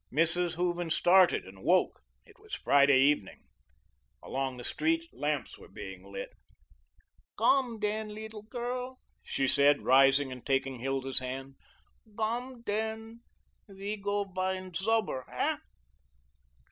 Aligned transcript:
Mrs. 0.11 0.55
Hooven 0.55 0.89
started 0.89 1.45
and 1.45 1.61
woke. 1.61 2.01
It 2.25 2.39
was 2.39 2.55
Friday 2.55 2.97
evening. 3.01 3.43
Already 4.23 4.57
the 4.57 4.63
street 4.63 5.07
lamps 5.13 5.59
were 5.59 5.67
being 5.67 6.11
lit. 6.11 6.31
"Gome, 7.35 7.77
den, 7.77 8.09
leedle 8.09 8.41
girl," 8.41 8.97
she 9.21 9.47
said, 9.47 9.83
rising 9.83 10.31
and 10.31 10.43
taking 10.43 10.79
Hilda's 10.79 11.19
hand. 11.19 11.53
"Gome, 12.15 12.63
den, 12.63 13.19
we 13.67 13.95
go 13.95 14.23
vind 14.23 14.73
subber, 14.75 15.21
hey?" 15.29 15.57